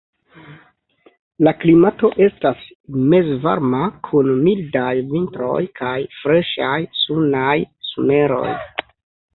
La 1.47 1.51
klimato 1.63 2.09
estas 2.27 2.63
mezvarma 3.13 3.83
kun 4.09 4.33
mildaj 4.49 4.91
vintroj 5.13 5.63
kaj 5.83 5.95
freŝaj, 6.25 6.77
sunaj 7.05 7.57
someroj. 7.93 8.55